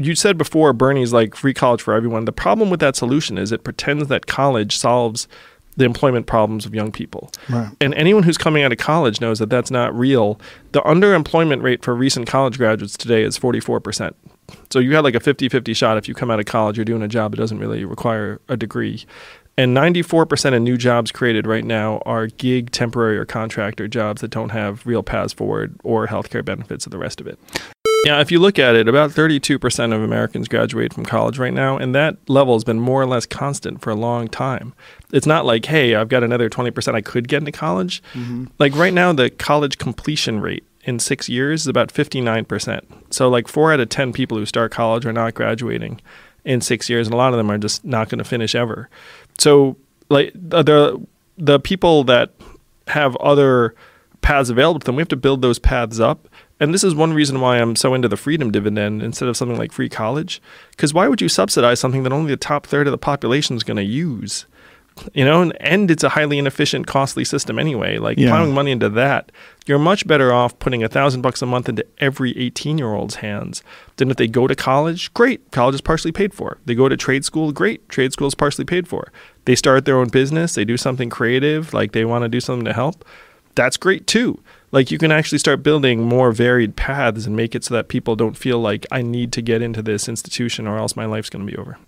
you 0.00 0.14
said 0.14 0.36
before 0.36 0.72
Bernie's 0.72 1.12
like 1.12 1.34
free 1.34 1.54
college 1.54 1.80
for 1.80 1.94
everyone. 1.94 2.24
The 2.24 2.32
problem 2.32 2.70
with 2.70 2.80
that 2.80 2.96
solution 2.96 3.38
is 3.38 3.52
it 3.52 3.64
pretends 3.64 4.08
that 4.08 4.26
college 4.26 4.76
solves 4.76 5.26
the 5.76 5.84
employment 5.84 6.26
problems 6.26 6.64
of 6.64 6.74
young 6.74 6.90
people. 6.90 7.30
Right. 7.48 7.70
And 7.80 7.94
anyone 7.94 8.22
who's 8.22 8.38
coming 8.38 8.62
out 8.62 8.72
of 8.72 8.78
college 8.78 9.20
knows 9.20 9.38
that 9.38 9.50
that's 9.50 9.70
not 9.70 9.94
real. 9.96 10.40
The 10.72 10.80
underemployment 10.82 11.62
rate 11.62 11.82
for 11.84 11.94
recent 11.94 12.26
college 12.26 12.56
graduates 12.56 12.96
today 12.96 13.22
is 13.22 13.38
44%. 13.38 14.14
So 14.70 14.78
you 14.78 14.94
had 14.94 15.04
like 15.04 15.14
a 15.14 15.20
50 15.20 15.48
50 15.48 15.74
shot 15.74 15.98
if 15.98 16.08
you 16.08 16.14
come 16.14 16.30
out 16.30 16.40
of 16.40 16.46
college, 16.46 16.76
you're 16.76 16.84
doing 16.84 17.02
a 17.02 17.08
job 17.08 17.32
that 17.32 17.38
doesn't 17.38 17.58
really 17.58 17.84
require 17.84 18.40
a 18.48 18.56
degree. 18.56 19.04
And 19.58 19.74
94% 19.74 20.54
of 20.54 20.62
new 20.62 20.76
jobs 20.76 21.10
created 21.10 21.46
right 21.46 21.64
now 21.64 22.02
are 22.04 22.26
gig, 22.26 22.70
temporary, 22.72 23.16
or 23.16 23.24
contractor 23.24 23.88
jobs 23.88 24.20
that 24.20 24.28
don't 24.28 24.50
have 24.50 24.86
real 24.86 25.02
paths 25.02 25.32
forward 25.32 25.74
or 25.82 26.06
healthcare 26.06 26.44
benefits 26.44 26.86
or 26.86 26.90
the 26.90 26.98
rest 26.98 27.22
of 27.22 27.26
it. 27.26 27.38
Yeah, 28.06 28.20
if 28.20 28.30
you 28.30 28.38
look 28.38 28.56
at 28.56 28.76
it, 28.76 28.86
about 28.86 29.10
32% 29.10 29.92
of 29.92 30.00
Americans 30.00 30.46
graduate 30.46 30.94
from 30.94 31.04
college 31.04 31.40
right 31.40 31.52
now, 31.52 31.76
and 31.76 31.92
that 31.96 32.16
level 32.28 32.54
has 32.54 32.62
been 32.62 32.78
more 32.78 33.02
or 33.02 33.06
less 33.06 33.26
constant 33.26 33.82
for 33.82 33.90
a 33.90 33.96
long 33.96 34.28
time. 34.28 34.74
It's 35.12 35.26
not 35.26 35.44
like, 35.44 35.64
hey, 35.64 35.96
I've 35.96 36.08
got 36.08 36.22
another 36.22 36.48
20% 36.48 36.94
I 36.94 37.00
could 37.00 37.26
get 37.26 37.38
into 37.38 37.50
college. 37.50 38.00
Mm-hmm. 38.14 38.44
Like 38.60 38.76
right 38.76 38.92
now, 38.92 39.12
the 39.12 39.28
college 39.28 39.78
completion 39.78 40.38
rate 40.38 40.62
in 40.84 41.00
six 41.00 41.28
years 41.28 41.62
is 41.62 41.66
about 41.66 41.92
59%. 41.92 42.80
So, 43.10 43.28
like, 43.28 43.48
four 43.48 43.72
out 43.72 43.80
of 43.80 43.88
10 43.88 44.12
people 44.12 44.38
who 44.38 44.46
start 44.46 44.70
college 44.70 45.04
are 45.04 45.12
not 45.12 45.34
graduating 45.34 46.00
in 46.44 46.60
six 46.60 46.88
years, 46.88 47.08
and 47.08 47.14
a 47.14 47.16
lot 47.16 47.32
of 47.32 47.38
them 47.38 47.50
are 47.50 47.58
just 47.58 47.84
not 47.84 48.08
going 48.08 48.18
to 48.18 48.24
finish 48.24 48.54
ever. 48.54 48.88
So, 49.36 49.76
like, 50.10 50.30
the, 50.32 51.04
the 51.36 51.58
people 51.58 52.04
that 52.04 52.34
have 52.86 53.16
other 53.16 53.74
paths 54.20 54.48
available 54.48 54.78
to 54.78 54.86
them, 54.86 54.94
we 54.94 55.00
have 55.00 55.08
to 55.08 55.16
build 55.16 55.42
those 55.42 55.58
paths 55.58 55.98
up 55.98 56.28
and 56.58 56.72
this 56.72 56.84
is 56.84 56.94
one 56.94 57.12
reason 57.12 57.40
why 57.40 57.58
I'm 57.58 57.76
so 57.76 57.92
into 57.94 58.08
the 58.08 58.16
freedom 58.16 58.50
dividend 58.50 59.02
instead 59.02 59.28
of 59.28 59.36
something 59.36 59.58
like 59.58 59.72
free 59.72 59.88
college. 59.88 60.40
Because 60.70 60.94
why 60.94 61.06
would 61.08 61.20
you 61.20 61.28
subsidize 61.28 61.80
something 61.80 62.02
that 62.04 62.12
only 62.12 62.30
the 62.30 62.36
top 62.36 62.66
third 62.66 62.86
of 62.86 62.92
the 62.92 62.98
population 62.98 63.56
is 63.56 63.62
going 63.62 63.76
to 63.76 63.82
use? 63.82 64.46
You 65.12 65.26
know, 65.26 65.52
and, 65.60 65.90
it's 65.90 66.04
a 66.04 66.08
highly 66.08 66.38
inefficient, 66.38 66.86
costly 66.86 67.22
system 67.22 67.58
anyway. 67.58 67.98
Like 67.98 68.16
yeah. 68.16 68.30
plowing 68.30 68.54
money 68.54 68.70
into 68.70 68.88
that, 68.88 69.30
you're 69.66 69.78
much 69.78 70.06
better 70.06 70.32
off 70.32 70.58
putting 70.58 70.82
a 70.82 70.88
thousand 70.88 71.20
bucks 71.20 71.42
a 71.42 71.46
month 71.46 71.68
into 71.68 71.84
every 71.98 72.36
18 72.38 72.78
year 72.78 72.94
old's 72.94 73.16
hands 73.16 73.62
than 73.96 74.10
if 74.10 74.16
they 74.16 74.26
go 74.26 74.46
to 74.46 74.54
college. 74.54 75.12
Great, 75.12 75.50
college 75.50 75.74
is 75.74 75.82
partially 75.82 76.12
paid 76.12 76.32
for. 76.32 76.56
They 76.64 76.74
go 76.74 76.88
to 76.88 76.96
trade 76.96 77.26
school. 77.26 77.52
Great, 77.52 77.86
trade 77.90 78.14
school 78.14 78.28
is 78.28 78.34
partially 78.34 78.64
paid 78.64 78.88
for. 78.88 79.12
They 79.44 79.54
start 79.54 79.84
their 79.84 79.98
own 79.98 80.08
business. 80.08 80.54
They 80.54 80.64
do 80.64 80.78
something 80.78 81.10
creative, 81.10 81.74
like 81.74 81.92
they 81.92 82.06
want 82.06 82.22
to 82.22 82.30
do 82.30 82.40
something 82.40 82.64
to 82.64 82.72
help. 82.72 83.04
That's 83.54 83.76
great 83.76 84.06
too 84.06 84.42
like 84.72 84.90
you 84.90 84.98
can 84.98 85.12
actually 85.12 85.38
start 85.38 85.62
building 85.62 86.02
more 86.02 86.32
varied 86.32 86.76
paths 86.76 87.26
and 87.26 87.36
make 87.36 87.54
it 87.54 87.64
so 87.64 87.74
that 87.74 87.88
people 87.88 88.16
don't 88.16 88.36
feel 88.36 88.58
like 88.58 88.86
I 88.90 89.02
need 89.02 89.32
to 89.32 89.42
get 89.42 89.62
into 89.62 89.82
this 89.82 90.08
institution 90.08 90.66
or 90.66 90.78
else 90.78 90.96
my 90.96 91.06
life's 91.06 91.30
going 91.30 91.46
to 91.46 91.50
be 91.50 91.56
over. 91.58 91.78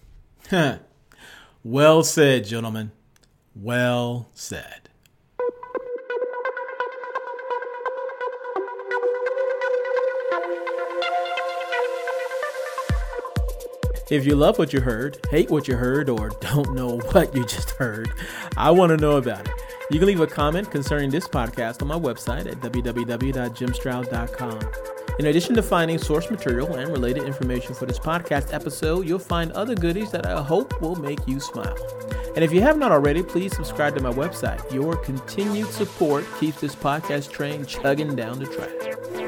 well 1.64 2.02
said, 2.02 2.46
gentlemen. 2.46 2.92
Well 3.54 4.28
said. 4.34 4.88
If 14.10 14.24
you 14.24 14.36
love 14.36 14.58
what 14.58 14.72
you 14.72 14.80
heard, 14.80 15.18
hate 15.30 15.50
what 15.50 15.68
you 15.68 15.76
heard, 15.76 16.08
or 16.08 16.30
don't 16.40 16.74
know 16.74 16.96
what 17.12 17.34
you 17.34 17.44
just 17.44 17.70
heard, 17.72 18.10
I 18.56 18.70
want 18.70 18.88
to 18.90 18.96
know 18.96 19.18
about 19.18 19.46
it. 19.46 19.52
You 19.90 19.98
can 19.98 20.06
leave 20.06 20.20
a 20.20 20.26
comment 20.26 20.70
concerning 20.70 21.08
this 21.08 21.26
podcast 21.26 21.80
on 21.80 21.88
my 21.88 21.98
website 21.98 22.46
at 22.46 22.60
www.jimstroud.com. 22.60 24.60
In 25.18 25.26
addition 25.26 25.54
to 25.54 25.62
finding 25.62 25.98
source 25.98 26.30
material 26.30 26.76
and 26.76 26.90
related 26.90 27.22
information 27.22 27.74
for 27.74 27.86
this 27.86 27.98
podcast 27.98 28.52
episode, 28.52 29.08
you'll 29.08 29.18
find 29.18 29.50
other 29.52 29.74
goodies 29.74 30.10
that 30.10 30.26
I 30.26 30.42
hope 30.42 30.78
will 30.82 30.96
make 30.96 31.26
you 31.26 31.40
smile. 31.40 31.74
And 32.36 32.44
if 32.44 32.52
you 32.52 32.60
have 32.60 32.76
not 32.76 32.92
already, 32.92 33.22
please 33.22 33.56
subscribe 33.56 33.96
to 33.96 34.02
my 34.02 34.12
website. 34.12 34.70
Your 34.72 34.96
continued 34.96 35.68
support 35.68 36.26
keeps 36.38 36.60
this 36.60 36.76
podcast 36.76 37.32
train 37.32 37.64
chugging 37.64 38.14
down 38.14 38.38
the 38.38 38.46
track. 38.46 39.27